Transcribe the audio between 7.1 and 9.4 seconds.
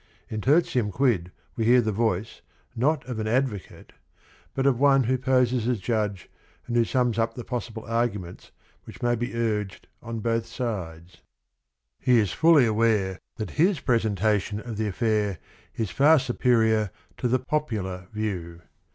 up the poss ible arguments which may hpi